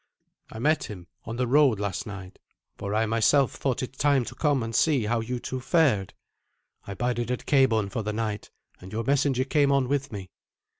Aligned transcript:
"I 0.51 0.57
met 0.57 0.85
him 0.85 1.05
on 1.25 1.35
the 1.35 1.45
road 1.45 1.79
last 1.79 2.07
night, 2.07 2.39
for 2.75 2.95
I 2.95 3.05
myself 3.05 3.51
thought 3.51 3.83
it 3.83 3.99
time 3.99 4.25
to 4.25 4.33
come 4.33 4.63
and 4.63 4.73
see 4.75 5.03
how 5.03 5.19
you 5.19 5.39
two 5.39 5.59
fared. 5.59 6.15
I 6.87 6.95
bided 6.95 7.29
at 7.29 7.45
Cabourn 7.45 7.89
for 7.91 8.01
the 8.01 8.11
night, 8.11 8.49
and 8.79 8.91
your 8.91 9.03
messenger 9.03 9.43
came 9.43 9.71
on 9.71 9.87
with 9.87 10.11
me." 10.11 10.31